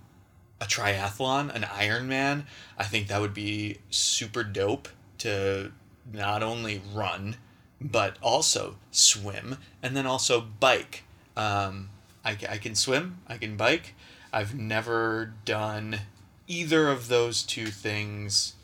a 0.62 0.66
triathlon, 0.66 1.54
an 1.54 1.63
Ironman, 1.63 2.46
I 2.78 2.84
think 2.84 3.08
that 3.08 3.22
would 3.22 3.34
be 3.34 3.78
super 3.89 4.44
dope 4.44 4.89
to 5.20 5.72
not 6.12 6.44
only 6.44 6.82
run, 6.94 7.38
but 7.81 8.17
also 8.21 8.75
swim 8.91 9.57
and 9.81 9.95
then 9.95 10.05
also 10.05 10.41
bike. 10.41 11.03
Um, 11.36 11.89
I, 12.24 12.38
I 12.50 12.57
can 12.57 12.75
swim, 12.75 13.19
I 13.27 13.38
can 13.38 13.55
bike. 13.55 13.95
I've 14.31 14.53
never 14.53 15.33
done 15.45 16.01
either 16.48 16.89
of 16.89 17.07
those 17.07 17.43
two 17.43 17.67
things 17.67 18.55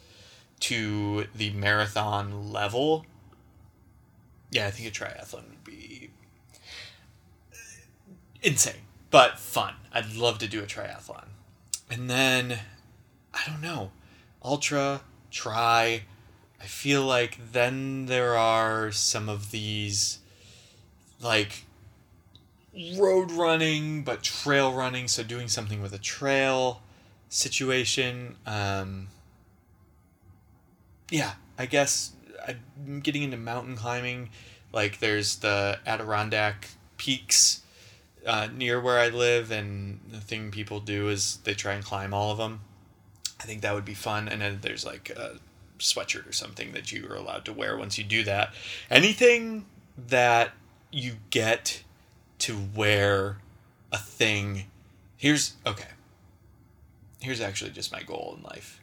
to 0.61 1.27
the 1.35 1.51
marathon 1.51 2.51
level, 2.51 3.05
yeah, 4.51 4.67
I 4.67 4.71
think 4.71 4.87
a 4.87 4.91
triathlon 4.91 5.49
would 5.49 5.63
be 5.63 6.09
insane, 8.41 8.81
but 9.11 9.37
fun. 9.37 9.75
I'd 9.93 10.15
love 10.15 10.37
to 10.39 10.47
do 10.47 10.63
a 10.63 10.65
triathlon. 10.65 11.25
And 11.89 12.09
then, 12.09 12.59
I 13.33 13.41
don't 13.45 13.61
know, 13.61 13.91
ultra, 14.43 15.01
try. 15.29 16.03
I 16.61 16.65
feel 16.65 17.03
like 17.03 17.51
then 17.51 18.07
there 18.07 18.35
are 18.35 18.91
some 18.91 19.29
of 19.29 19.51
these, 19.51 20.19
like, 21.21 21.65
road 22.97 23.31
running, 23.31 24.03
but 24.03 24.23
trail 24.23 24.73
running, 24.73 25.07
so 25.07 25.23
doing 25.23 25.47
something 25.47 25.81
with 25.81 25.93
a 25.93 25.99
trail 25.99 26.81
situation. 27.29 28.35
Um, 28.45 29.07
yeah, 31.09 31.33
I 31.57 31.65
guess 31.65 32.11
I'm 32.47 32.99
getting 33.01 33.23
into 33.23 33.37
mountain 33.37 33.75
climbing. 33.75 34.29
Like 34.71 34.99
there's 34.99 35.37
the 35.37 35.79
Adirondack 35.85 36.69
peaks 36.97 37.61
uh, 38.25 38.47
near 38.53 38.81
where 38.81 38.99
I 38.99 39.09
live, 39.09 39.51
and 39.51 39.99
the 40.11 40.19
thing 40.19 40.51
people 40.51 40.79
do 40.79 41.09
is 41.09 41.37
they 41.43 41.53
try 41.53 41.73
and 41.73 41.83
climb 41.83 42.13
all 42.13 42.31
of 42.31 42.37
them. 42.37 42.61
I 43.39 43.43
think 43.43 43.61
that 43.61 43.73
would 43.73 43.85
be 43.85 43.93
fun. 43.93 44.27
And 44.27 44.41
then 44.41 44.59
there's 44.61 44.85
like 44.85 45.09
a 45.11 45.39
sweatshirt 45.79 46.27
or 46.27 46.31
something 46.31 46.71
that 46.73 46.91
you 46.91 47.07
are 47.09 47.15
allowed 47.15 47.45
to 47.45 47.53
wear 47.53 47.77
once 47.77 47.97
you 47.97 48.03
do 48.03 48.23
that. 48.23 48.53
Anything 48.89 49.65
that 49.97 50.51
you 50.91 51.13
get 51.29 51.83
to 52.39 52.57
wear 52.75 53.37
a 53.91 53.97
thing. 53.97 54.65
Here's 55.17 55.55
okay 55.65 55.87
here's 57.25 57.41
actually 57.41 57.71
just 57.71 57.91
my 57.91 58.03
goal 58.03 58.35
in 58.37 58.43
life. 58.43 58.79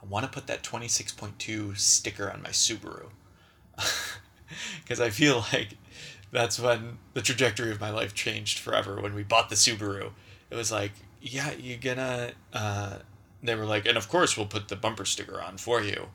I 0.00 0.06
want 0.06 0.24
to 0.24 0.30
put 0.30 0.46
that 0.46 0.62
26.2 0.62 1.76
sticker 1.76 2.30
on 2.30 2.42
my 2.42 2.50
Subaru. 2.50 3.08
Because 4.82 4.98
I 4.98 5.10
feel 5.10 5.44
like 5.52 5.76
that's 6.32 6.58
when 6.58 6.96
the 7.12 7.20
trajectory 7.20 7.70
of 7.70 7.82
my 7.82 7.90
life 7.90 8.14
changed 8.14 8.58
forever 8.58 8.98
when 8.98 9.14
we 9.14 9.22
bought 9.22 9.50
the 9.50 9.56
Subaru. 9.56 10.12
It 10.48 10.54
was 10.54 10.72
like, 10.72 10.92
yeah, 11.20 11.52
you're 11.52 11.76
gonna. 11.76 12.32
Uh, 12.50 12.96
they 13.42 13.54
were 13.54 13.66
like, 13.66 13.84
and 13.84 13.98
of 13.98 14.08
course 14.08 14.38
we'll 14.38 14.46
put 14.46 14.68
the 14.68 14.76
bumper 14.76 15.04
sticker 15.04 15.42
on 15.42 15.58
for 15.58 15.82
you 15.82 16.06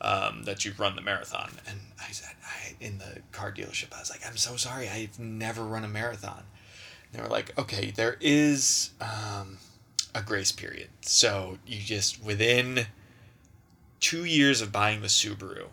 um, 0.00 0.44
that 0.44 0.64
you've 0.64 0.80
run 0.80 0.96
the 0.96 1.02
marathon. 1.02 1.50
And 1.68 1.78
I 2.00 2.10
said, 2.12 2.34
I 2.44 2.74
in 2.80 2.98
the 2.98 3.20
car 3.32 3.52
dealership, 3.52 3.94
I 3.94 4.00
was 4.00 4.10
like, 4.10 4.26
I'm 4.26 4.36
so 4.36 4.56
sorry, 4.56 4.88
I've 4.88 5.18
never 5.18 5.64
run 5.64 5.84
a 5.84 5.88
marathon. 5.88 6.44
And 7.12 7.20
they 7.20 7.22
were 7.22 7.28
like, 7.28 7.56
okay, 7.58 7.90
there 7.90 8.16
is. 8.20 8.90
Um, 9.00 9.58
a 10.14 10.22
grace 10.22 10.52
period. 10.52 10.88
So 11.00 11.58
you 11.66 11.80
just 11.80 12.22
within 12.22 12.86
two 14.00 14.24
years 14.24 14.60
of 14.60 14.72
buying 14.72 15.00
the 15.00 15.08
Subaru, 15.08 15.66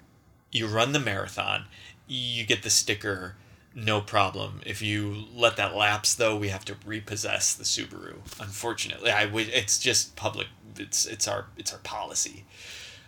you 0.51 0.67
run 0.67 0.91
the 0.91 0.99
marathon, 0.99 1.65
you 2.07 2.45
get 2.45 2.63
the 2.63 2.69
sticker, 2.69 3.35
no 3.75 4.01
problem. 4.01 4.61
If 4.65 4.81
you 4.81 5.25
let 5.35 5.55
that 5.57 5.75
lapse, 5.75 6.15
though, 6.15 6.35
we 6.35 6.49
have 6.49 6.65
to 6.65 6.75
repossess 6.85 7.53
the 7.53 7.63
Subaru. 7.63 8.15
Unfortunately, 8.39 9.11
I 9.11 9.25
would. 9.25 9.49
It's 9.49 9.77
just 9.77 10.15
public. 10.15 10.47
It's 10.77 11.05
it's 11.05 11.27
our 11.27 11.47
it's 11.57 11.73
our 11.73 11.79
policy. 11.79 12.45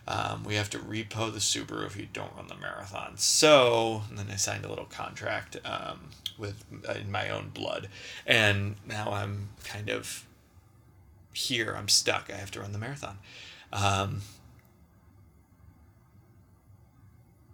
Um, 0.09 0.43
we 0.43 0.55
have 0.55 0.71
to 0.71 0.79
repo 0.79 1.31
the 1.31 1.37
Subaru 1.37 1.85
if 1.85 1.95
you 1.95 2.07
don't 2.11 2.35
run 2.35 2.47
the 2.47 2.55
marathon. 2.55 3.13
So 3.17 4.01
then 4.11 4.25
I 4.31 4.37
signed 4.37 4.65
a 4.65 4.67
little 4.67 4.85
contract 4.85 5.57
um, 5.63 6.09
with 6.35 6.63
in 6.99 7.11
my 7.11 7.29
own 7.29 7.51
blood, 7.53 7.89
and 8.25 8.75
now 8.87 9.13
I'm 9.13 9.49
kind 9.63 9.87
of 9.87 10.25
here. 11.31 11.75
I'm 11.77 11.87
stuck. 11.87 12.31
I 12.33 12.37
have 12.37 12.49
to 12.51 12.61
run 12.61 12.71
the 12.71 12.79
marathon. 12.79 13.19
Um, 13.71 14.21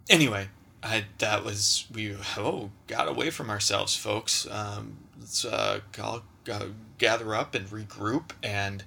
anyway, 0.10 0.48
I 0.82 1.08
that 1.18 1.44
was 1.44 1.88
we 1.94 2.16
oh 2.38 2.72
got 2.88 3.10
away 3.10 3.32
from 3.32 3.50
ourselves, 3.50 3.98
folks. 3.98 4.48
Um, 4.50 5.00
let's 5.20 5.44
uh, 5.44 5.82
all, 6.02 6.24
uh, 6.50 6.68
gather 6.98 7.36
up 7.36 7.54
and 7.54 7.68
regroup 7.68 8.32
and 8.42 8.86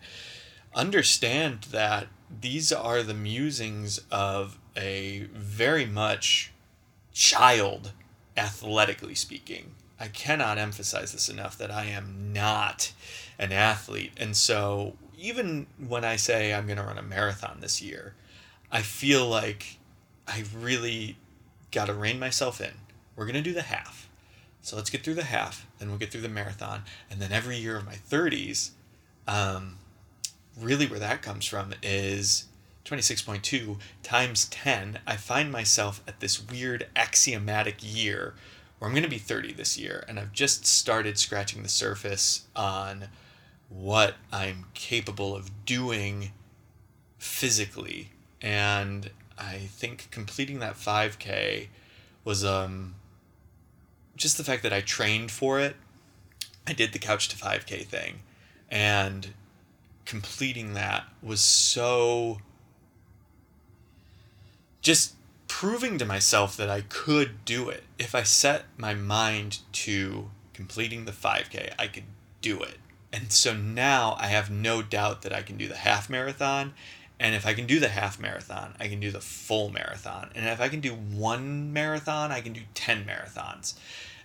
understand 0.75 1.63
that 1.71 2.09
these 2.41 2.73
are 2.73 3.03
the 3.03 3.15
musings 3.15 4.01
of 4.11 4.59
a 4.77 5.29
very 5.33 5.87
much 5.87 6.53
child, 7.13 7.93
athletically 8.37 9.15
speaking. 9.15 9.73
I 9.99 10.09
cannot 10.09 10.59
emphasize 10.59 11.13
this 11.13 11.29
enough 11.29 11.59
that 11.59 11.71
I 11.71 11.87
am 11.87 12.33
not 12.33 12.93
an 13.39 13.53
athlete. 13.53 14.13
And 14.17 14.37
so 14.37 14.95
even 15.19 15.67
when 15.85 16.05
I 16.05 16.17
say 16.17 16.55
I'm 16.55 16.67
going 16.67 16.79
to 16.79 16.85
run 16.85 16.99
a 16.99 17.03
marathon 17.03 17.59
this 17.61 17.83
year, 17.83 18.15
I 18.71 18.83
feel 18.83 19.27
like 19.27 19.79
I 20.27 20.45
really 20.57 21.17
got 21.73 21.87
to 21.87 21.95
rein 21.95 22.19
myself 22.19 22.61
in. 22.61 22.73
We're 23.17 23.25
going 23.25 23.35
to 23.35 23.43
do 23.43 23.53
the 23.53 23.63
half. 23.63 24.09
So 24.61 24.77
let's 24.77 24.91
get 24.91 25.03
through 25.03 25.15
the 25.15 25.25
half, 25.25 25.67
then 25.79 25.89
we'll 25.89 25.99
get 25.99 26.13
through 26.13 26.21
the 26.21 26.29
marathon, 26.29 26.83
and 27.11 27.21
then 27.21 27.33
every 27.33 27.57
year 27.57 27.77
of 27.77 27.87
my 27.87 27.95
30s, 27.95 28.71
um, 29.27 29.79
really 30.61 30.87
where 30.87 30.99
that 30.99 31.23
comes 31.23 31.47
from 31.47 31.75
is 31.83 32.47
26.2 32.85 33.79
times 34.03 34.47
10. 34.47 35.01
I 35.07 35.17
find 35.17 35.53
myself 35.53 36.03
at 36.09 36.21
this 36.21 36.43
weird 36.43 36.87
axiomatic 36.97 37.77
year 37.81 38.35
where 38.79 38.89
I'm 38.89 38.95
going 38.95 39.05
to 39.05 39.11
be 39.11 39.19
30 39.19 39.53
this 39.53 39.77
year, 39.77 40.05
and 40.09 40.19
I've 40.19 40.33
just 40.33 40.65
started 40.65 41.19
scratching 41.19 41.63
the 41.63 41.69
surface 41.69 42.47
on 42.55 43.09
what 43.69 44.15
I'm 44.33 44.67
capable 44.75 45.35
of 45.35 45.65
doing 45.67 46.31
physically. 47.19 48.11
And 48.41 49.11
I 49.37 49.57
think 49.69 50.09
completing 50.11 50.61
that 50.61 50.75
5K 50.75 51.69
was 52.25 52.45
um, 52.45 52.95
just 54.17 54.37
the 54.37 54.45
fact 54.45 54.63
that 54.63 54.73
I 54.73 54.81
trained 54.81 55.31
for 55.31 55.61
it. 55.61 55.77
I 56.67 56.73
did 56.73 56.93
the 56.93 56.99
couch 56.99 57.29
to 57.29 57.37
5K 57.37 57.85
thing, 57.85 58.21
and 58.71 59.29
completing 60.09 60.73
that 60.73 61.05
was 61.23 61.39
so 61.39 62.39
just 64.81 65.15
proving 65.49 65.99
to 65.99 66.07
myself 66.07 66.57
that 66.57 66.71
I 66.71 66.81
could 66.81 67.45
do 67.45 67.69
it. 67.69 67.85
If 67.99 68.15
I 68.15 68.23
set 68.23 68.65
my 68.79 68.95
mind 68.95 69.59
to 69.73 70.31
completing 70.55 71.05
the 71.05 71.13
5K, 71.13 71.75
I 71.79 71.89
could 71.89 72.05
do 72.41 72.63
it. 72.63 72.79
And 73.13 73.31
so 73.31 73.55
now 73.55 74.17
I 74.19 74.29
have 74.29 74.51
no 74.51 74.81
doubt 74.81 75.21
that 75.23 75.35
I 75.35 75.43
can 75.43 75.59
do 75.59 75.69
the 75.69 75.77
half 75.77 76.09
marathon. 76.09 76.73
And 77.21 77.35
if 77.35 77.47
I 77.47 77.53
can 77.53 77.67
do 77.67 77.79
the 77.79 77.89
half 77.89 78.19
marathon, 78.19 78.75
I 78.81 78.89
can 78.89 79.01
do 79.01 79.11
the 79.11 79.21
full 79.21 79.69
marathon. 79.69 80.31
And 80.35 80.47
if 80.47 80.59
I 80.59 80.71
can 80.71 80.81
do 80.81 80.95
one 80.95 81.75
marathon, 81.75 82.33
I 82.33 82.41
can 82.41 82.55
do 82.55 82.63
10 82.73 83.05
marathons. 83.05 83.75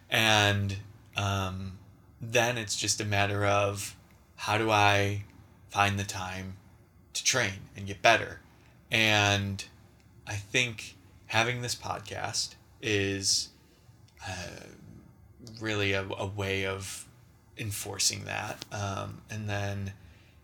And 0.10 0.78
um, 1.18 1.78
then 2.22 2.58
it's 2.58 2.78
just 2.78 3.02
a 3.02 3.06
matter 3.06 3.46
of 3.46 3.98
how 4.38 4.58
do 4.58 4.72
I 4.72 5.24
find 5.74 5.98
the 5.98 6.04
time 6.04 6.54
to 7.14 7.24
train 7.24 7.62
and 7.76 7.88
get 7.88 8.00
better. 8.00 8.40
And 8.92 9.66
I 10.28 10.36
think 10.36 10.96
having 11.26 11.64
this 11.64 11.74
podcast 11.74 12.54
is 12.80 13.50
uh, 14.24 14.68
really 15.60 15.94
a, 15.94 16.06
a, 16.16 16.28
way 16.28 16.68
of 16.68 17.08
enforcing 17.58 18.26
that. 18.26 18.64
Um, 18.72 19.22
and 19.32 19.50
then 19.50 19.94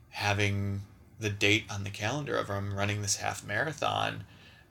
having 0.09 0.81
the 1.19 1.29
date 1.29 1.65
on 1.69 1.83
the 1.83 1.91
calendar 1.91 2.35
of 2.35 2.49
I'm 2.49 2.73
running 2.73 3.03
this 3.03 3.17
half 3.17 3.45
marathon 3.45 4.23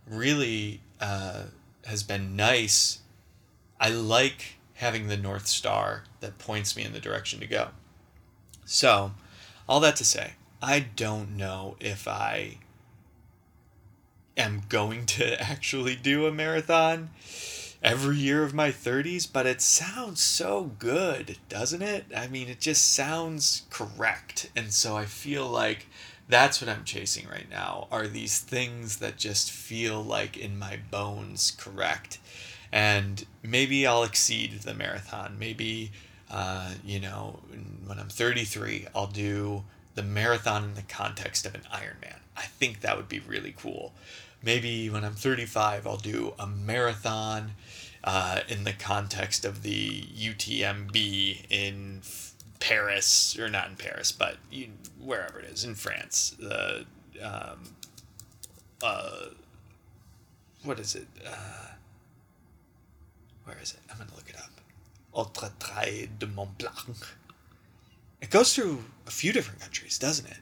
really 0.09 0.81
uh, 1.01 1.43
has 1.85 2.03
been 2.03 2.35
nice. 2.35 2.99
I 3.79 3.91
like 3.91 4.57
having 4.75 5.07
the 5.07 5.17
North 5.17 5.47
Star 5.47 6.03
that 6.19 6.39
points 6.39 6.77
me 6.77 6.83
in 6.83 6.93
the 6.93 6.99
direction 6.99 7.39
to 7.39 7.47
go. 7.47 7.69
So, 8.65 9.13
all 9.69 9.79
that 9.81 9.95
to 9.97 10.05
say, 10.05 10.33
I 10.63 10.81
don't 10.81 11.37
know 11.37 11.77
if 11.81 12.09
I 12.09 12.59
am 14.37 14.63
going 14.69 15.07
to 15.07 15.41
actually 15.43 15.97
do 15.97 16.27
a 16.27 16.33
marathon 16.33 17.11
every 17.83 18.17
year 18.17 18.43
of 18.43 18.55
my 18.55 18.71
30s, 18.71 19.31
but 19.31 19.47
it 19.47 19.61
sounds 19.61 20.21
so 20.21 20.73
good, 20.79 21.39
doesn't 21.49 21.83
it? 21.83 22.07
I 22.17 22.27
mean, 22.27 22.49
it 22.49 22.61
just 22.61 22.93
sounds 22.93 23.63
correct. 23.71 24.51
And 24.57 24.73
so 24.73 24.97
I 24.97 25.05
feel 25.05 25.47
like 25.47 25.87
that's 26.29 26.61
what 26.61 26.69
I'm 26.69 26.85
chasing 26.85 27.29
right 27.29 27.49
now 27.49 27.87
are 27.91 28.07
these 28.07 28.41
things 28.41 28.99
that 28.99 29.17
just 29.17 29.51
feel 29.51 30.03
like 30.03 30.37
in 30.37 30.59
my 30.59 30.79
bones 30.91 31.53
correct. 31.57 32.19
And 32.73 33.25
maybe 33.43 33.87
I'll 33.87 34.03
exceed 34.03 34.61
the 34.61 34.75
marathon. 34.75 35.37
Maybe, 35.39 35.93
uh, 36.31 36.75
you 36.85 37.01
know, 37.01 37.39
when 37.87 37.99
I'm 37.99 38.09
33, 38.09 38.89
I'll 38.95 39.07
do 39.07 39.63
the 39.95 40.03
marathon 40.03 40.65
in 40.65 40.75
the 40.75 40.83
context 40.83 41.47
of 41.47 41.55
an 41.55 41.63
Ironman. 41.73 42.19
I 42.37 42.43
think 42.43 42.81
that 42.81 42.97
would 42.97 43.09
be 43.09 43.19
really 43.19 43.55
cool 43.57 43.93
maybe 44.43 44.89
when 44.91 45.05
I'm 45.05 45.15
35, 45.15 45.87
I'll 45.87 45.97
do 45.97 46.35
a 46.39 46.47
marathon 46.47 47.53
uh, 48.05 48.41
in 48.49 48.65
the 48.65 48.73
context 48.73 49.45
of 49.45 49.63
the 49.63 50.03
UTMB 50.03 51.47
in 51.51 52.03
Paris, 52.61 53.39
or 53.39 53.49
not 53.49 53.69
in 53.69 53.77
Paris, 53.77 54.13
but 54.13 54.37
you, 54.51 54.69
wherever 55.01 55.41
it 55.41 55.47
is 55.47 55.65
in 55.65 55.75
France. 55.75 56.37
The 56.39 56.87
um, 57.23 57.75
uh, 58.83 59.27
what 60.63 60.79
is 60.79 60.95
it? 60.95 61.07
Uh, 61.27 61.69
where 63.45 63.57
is 63.61 63.73
it? 63.73 63.81
I'm 63.91 63.99
gonna 63.99 64.11
look 64.15 64.29
it 64.29 64.37
up. 64.37 64.51
Ultra 65.15 65.51
Trail 65.59 66.09
de 66.19 66.27
Mont 66.27 66.57
Blanc. 66.59 67.17
It 68.21 68.31
goes 68.31 68.55
through 68.55 68.85
a 69.07 69.11
few 69.11 69.33
different 69.33 69.61
countries, 69.61 69.99
doesn't 69.99 70.27
it? 70.27 70.39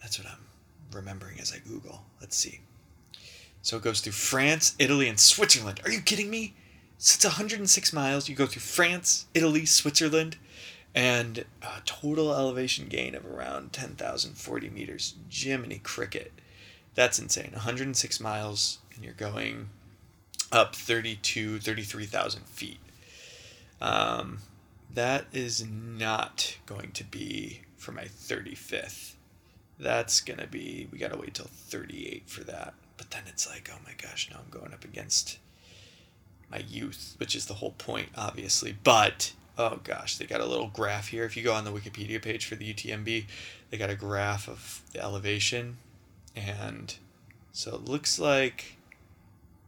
That's 0.00 0.18
what 0.18 0.28
I'm 0.28 0.46
remembering 0.92 1.40
as 1.40 1.52
I 1.52 1.58
Google. 1.58 2.02
Let's 2.20 2.36
see. 2.36 2.60
So 3.62 3.76
it 3.76 3.82
goes 3.82 4.00
through 4.00 4.12
France, 4.12 4.74
Italy, 4.78 5.08
and 5.08 5.18
Switzerland. 5.18 5.80
Are 5.84 5.90
you 5.90 6.00
kidding 6.00 6.30
me? 6.30 6.54
So 6.98 7.16
it's 7.16 7.24
106 7.24 7.92
miles. 7.92 8.28
You 8.28 8.34
go 8.34 8.46
through 8.46 8.62
France, 8.62 9.26
Italy, 9.34 9.66
Switzerland, 9.66 10.36
and 10.94 11.44
a 11.62 11.80
total 11.84 12.32
elevation 12.32 12.86
gain 12.86 13.14
of 13.14 13.26
around 13.26 13.72
10,040 13.72 14.70
meters. 14.70 15.14
Jiminy 15.30 15.80
Cricket. 15.82 16.32
That's 16.94 17.18
insane. 17.18 17.50
106 17.52 18.20
miles, 18.20 18.78
and 18.94 19.04
you're 19.04 19.14
going 19.14 19.68
up 20.50 20.74
32, 20.74 21.60
33,000 21.60 22.42
feet. 22.46 22.80
Um, 23.80 24.38
that 24.94 25.26
is 25.32 25.66
not 25.66 26.58
going 26.66 26.92
to 26.92 27.04
be 27.04 27.62
for 27.76 27.92
my 27.92 28.04
35th. 28.04 29.14
That's 29.78 30.20
going 30.20 30.40
to 30.40 30.46
be, 30.46 30.88
we 30.90 30.98
got 30.98 31.12
to 31.12 31.18
wait 31.18 31.34
till 31.34 31.46
38 31.50 32.28
for 32.28 32.42
that. 32.44 32.74
But 32.96 33.10
then 33.10 33.22
it's 33.28 33.48
like, 33.48 33.70
oh 33.72 33.78
my 33.84 33.92
gosh, 34.00 34.28
now 34.30 34.38
I'm 34.40 34.50
going 34.50 34.72
up 34.72 34.84
against 34.84 35.38
my 36.50 36.58
youth, 36.58 37.14
which 37.18 37.36
is 37.36 37.46
the 37.46 37.54
whole 37.54 37.74
point, 37.78 38.08
obviously. 38.16 38.76
But 38.82 39.32
oh 39.58 39.80
gosh, 39.82 40.16
they 40.16 40.24
got 40.24 40.40
a 40.40 40.46
little 40.46 40.68
graph 40.68 41.08
here. 41.08 41.24
If 41.24 41.36
you 41.36 41.42
go 41.42 41.52
on 41.52 41.64
the 41.64 41.72
Wikipedia 41.72 42.22
page 42.22 42.46
for 42.46 42.54
the 42.54 42.72
UTMB, 42.72 43.26
they 43.70 43.76
got 43.76 43.90
a 43.90 43.96
graph 43.96 44.48
of 44.48 44.82
the 44.92 45.02
elevation, 45.02 45.78
and 46.34 46.94
so 47.52 47.74
it 47.74 47.84
looks 47.84 48.18
like 48.18 48.76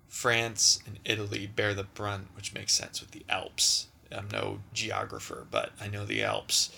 France 0.09 0.80
and 0.87 0.98
Italy 1.04 1.46
bear 1.46 1.74
the 1.74 1.85
brunt, 1.85 2.28
which 2.35 2.54
makes 2.54 2.72
sense 2.72 3.00
with 3.00 3.11
the 3.11 3.24
Alps. 3.28 3.88
I'm 4.12 4.28
no 4.32 4.60
geographer, 4.72 5.46
but 5.50 5.70
I 5.80 5.88
know 5.88 6.04
the 6.04 6.22
Alps. 6.22 6.74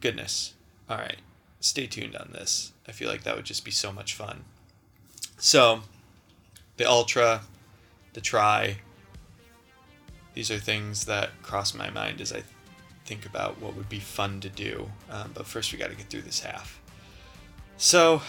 Goodness. 0.00 0.54
All 0.88 0.98
right, 0.98 1.18
stay 1.60 1.86
tuned 1.86 2.16
on 2.16 2.30
this. 2.32 2.72
I 2.86 2.92
feel 2.92 3.08
like 3.08 3.24
that 3.24 3.36
would 3.36 3.44
just 3.44 3.64
be 3.64 3.70
so 3.70 3.92
much 3.92 4.14
fun. 4.14 4.44
So, 5.38 5.80
the 6.76 6.88
Ultra, 6.88 7.42
the 8.12 8.20
Tri, 8.20 8.78
these 10.34 10.50
are 10.50 10.58
things 10.58 11.06
that 11.06 11.30
cross 11.42 11.74
my 11.74 11.90
mind 11.90 12.20
as 12.20 12.32
I 12.32 12.42
think 13.06 13.24
about 13.24 13.60
what 13.60 13.74
would 13.74 13.88
be 13.88 14.00
fun 14.00 14.40
to 14.40 14.48
do. 14.48 14.90
Um, 15.10 15.30
but 15.34 15.46
first, 15.46 15.72
we 15.72 15.78
got 15.78 15.90
to 15.90 15.96
get 15.96 16.06
through 16.06 16.22
this 16.22 16.40
half. 16.40 16.80
So, 17.78 18.20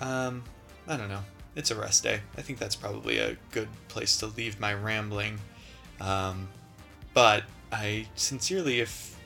um, 0.00 0.44
I 0.88 0.96
don't 0.96 1.08
know. 1.08 1.24
It's 1.54 1.70
a 1.70 1.74
rest 1.74 2.02
day. 2.02 2.20
I 2.36 2.42
think 2.42 2.58
that's 2.58 2.76
probably 2.76 3.18
a 3.18 3.36
good 3.50 3.68
place 3.88 4.16
to 4.18 4.26
leave 4.26 4.60
my 4.60 4.74
rambling. 4.74 5.38
Um, 6.00 6.48
but 7.16 7.44
I 7.72 8.08
sincerely, 8.14 8.80
if 8.80 9.18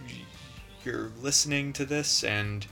you're 0.84 1.10
listening 1.20 1.72
to 1.72 1.84
this 1.84 2.22
and 2.22 2.64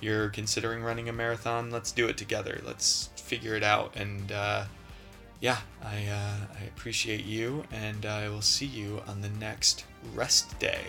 you're 0.00 0.30
considering 0.30 0.82
running 0.82 1.10
a 1.10 1.12
marathon, 1.12 1.70
let's 1.70 1.92
do 1.92 2.08
it 2.08 2.16
together. 2.16 2.58
Let's 2.64 3.10
figure 3.16 3.54
it 3.54 3.62
out. 3.62 3.94
And 3.96 4.32
uh, 4.32 4.64
yeah, 5.40 5.58
I, 5.84 6.06
uh, 6.06 6.36
I 6.58 6.64
appreciate 6.74 7.26
you, 7.26 7.64
and 7.70 8.06
I 8.06 8.30
will 8.30 8.40
see 8.40 8.64
you 8.64 9.02
on 9.06 9.20
the 9.20 9.28
next 9.28 9.84
rest 10.14 10.58
day. 10.58 10.80